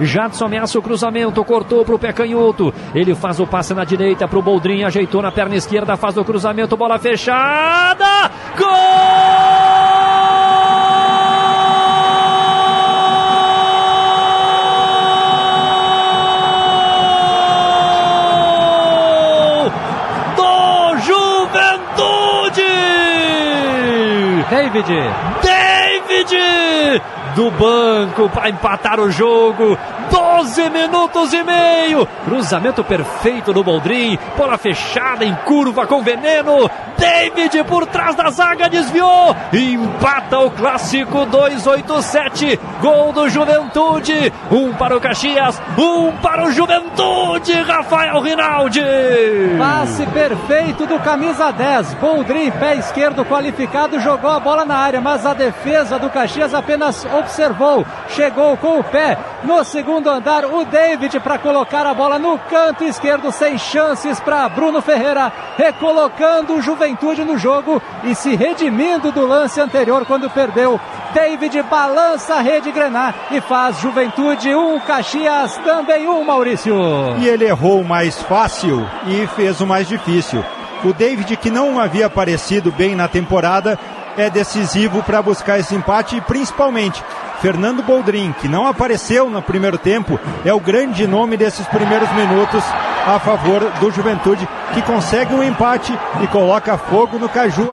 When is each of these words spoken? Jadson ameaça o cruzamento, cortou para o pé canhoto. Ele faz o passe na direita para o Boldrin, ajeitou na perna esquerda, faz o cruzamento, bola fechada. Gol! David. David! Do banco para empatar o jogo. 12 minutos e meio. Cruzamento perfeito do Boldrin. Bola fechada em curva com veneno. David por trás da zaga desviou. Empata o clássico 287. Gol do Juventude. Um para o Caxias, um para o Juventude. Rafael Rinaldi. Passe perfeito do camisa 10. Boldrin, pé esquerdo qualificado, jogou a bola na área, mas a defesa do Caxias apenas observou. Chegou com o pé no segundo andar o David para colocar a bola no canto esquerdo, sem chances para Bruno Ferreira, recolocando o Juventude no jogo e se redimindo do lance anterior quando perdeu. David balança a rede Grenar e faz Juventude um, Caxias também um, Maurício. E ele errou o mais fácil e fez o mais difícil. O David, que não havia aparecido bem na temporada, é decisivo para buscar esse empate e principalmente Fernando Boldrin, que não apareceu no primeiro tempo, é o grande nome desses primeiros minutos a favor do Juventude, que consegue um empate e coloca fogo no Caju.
Jadson 0.00 0.46
ameaça 0.46 0.78
o 0.78 0.82
cruzamento, 0.82 1.44
cortou 1.44 1.84
para 1.84 1.94
o 1.94 1.98
pé 1.98 2.12
canhoto. 2.12 2.74
Ele 2.94 3.14
faz 3.14 3.38
o 3.38 3.46
passe 3.46 3.72
na 3.72 3.84
direita 3.84 4.26
para 4.26 4.38
o 4.38 4.42
Boldrin, 4.42 4.82
ajeitou 4.82 5.22
na 5.22 5.30
perna 5.30 5.54
esquerda, 5.54 5.96
faz 5.96 6.16
o 6.16 6.24
cruzamento, 6.24 6.76
bola 6.76 6.98
fechada. 6.98 8.30
Gol! 8.58 8.66
David. 24.48 24.86
David! 25.42 27.02
Do 27.36 27.50
banco 27.50 28.30
para 28.30 28.48
empatar 28.48 28.98
o 28.98 29.10
jogo. 29.10 29.78
12 30.36 30.68
minutos 30.68 31.32
e 31.32 31.42
meio. 31.42 32.06
Cruzamento 32.26 32.84
perfeito 32.84 33.54
do 33.54 33.64
Boldrin. 33.64 34.18
Bola 34.36 34.58
fechada 34.58 35.24
em 35.24 35.34
curva 35.34 35.86
com 35.86 36.02
veneno. 36.02 36.70
David 36.98 37.64
por 37.64 37.86
trás 37.86 38.14
da 38.14 38.30
zaga 38.30 38.68
desviou. 38.68 39.34
Empata 39.52 40.38
o 40.40 40.50
clássico 40.50 41.24
287. 41.24 42.60
Gol 42.82 43.12
do 43.12 43.28
Juventude. 43.30 44.32
Um 44.50 44.74
para 44.74 44.96
o 44.96 45.00
Caxias, 45.00 45.60
um 45.78 46.12
para 46.18 46.44
o 46.44 46.52
Juventude. 46.52 47.52
Rafael 47.62 48.20
Rinaldi. 48.20 48.82
Passe 49.58 50.06
perfeito 50.06 50.86
do 50.86 50.98
camisa 50.98 51.50
10. 51.50 51.94
Boldrin, 51.94 52.50
pé 52.50 52.76
esquerdo 52.76 53.24
qualificado, 53.24 54.00
jogou 54.00 54.30
a 54.30 54.40
bola 54.40 54.64
na 54.64 54.76
área, 54.76 55.00
mas 55.00 55.24
a 55.24 55.32
defesa 55.32 55.98
do 55.98 56.10
Caxias 56.10 56.52
apenas 56.52 57.06
observou. 57.06 57.86
Chegou 58.08 58.56
com 58.58 58.80
o 58.80 58.84
pé 58.84 59.18
no 59.46 59.64
segundo 59.64 60.10
andar 60.10 60.44
o 60.44 60.64
David 60.64 61.20
para 61.20 61.38
colocar 61.38 61.86
a 61.86 61.94
bola 61.94 62.18
no 62.18 62.36
canto 62.36 62.82
esquerdo, 62.84 63.30
sem 63.30 63.56
chances 63.56 64.18
para 64.18 64.48
Bruno 64.48 64.82
Ferreira, 64.82 65.32
recolocando 65.56 66.54
o 66.54 66.60
Juventude 66.60 67.24
no 67.24 67.38
jogo 67.38 67.80
e 68.02 68.14
se 68.14 68.34
redimindo 68.34 69.12
do 69.12 69.24
lance 69.24 69.60
anterior 69.60 70.04
quando 70.04 70.28
perdeu. 70.28 70.80
David 71.14 71.62
balança 71.62 72.34
a 72.34 72.40
rede 72.40 72.72
Grenar 72.72 73.14
e 73.30 73.40
faz 73.40 73.78
Juventude 73.78 74.54
um, 74.54 74.80
Caxias 74.80 75.56
também 75.58 76.08
um, 76.08 76.24
Maurício. 76.24 76.74
E 77.18 77.28
ele 77.28 77.44
errou 77.44 77.80
o 77.80 77.88
mais 77.88 78.20
fácil 78.22 78.84
e 79.06 79.26
fez 79.28 79.60
o 79.60 79.66
mais 79.66 79.86
difícil. 79.86 80.44
O 80.84 80.92
David, 80.92 81.36
que 81.36 81.50
não 81.50 81.78
havia 81.78 82.06
aparecido 82.06 82.72
bem 82.72 82.96
na 82.96 83.08
temporada, 83.08 83.78
é 84.16 84.28
decisivo 84.28 85.02
para 85.02 85.22
buscar 85.22 85.58
esse 85.58 85.74
empate 85.74 86.16
e 86.16 86.20
principalmente 86.20 87.02
Fernando 87.40 87.82
Boldrin, 87.82 88.32
que 88.32 88.48
não 88.48 88.66
apareceu 88.66 89.30
no 89.30 89.40
primeiro 89.40 89.78
tempo, 89.78 90.18
é 90.44 90.52
o 90.52 90.60
grande 90.60 91.06
nome 91.06 91.36
desses 91.36 91.66
primeiros 91.68 92.10
minutos 92.12 92.62
a 93.06 93.20
favor 93.20 93.70
do 93.78 93.90
Juventude, 93.92 94.48
que 94.74 94.82
consegue 94.82 95.32
um 95.32 95.42
empate 95.42 95.96
e 96.22 96.26
coloca 96.26 96.76
fogo 96.76 97.18
no 97.18 97.28
Caju. 97.28 97.64